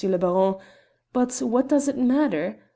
le 0.03 0.17
Baron. 0.17 0.55
But 1.13 1.39
what 1.43 1.67
does 1.67 1.87
it 1.87 1.95
matter? 1.95 2.57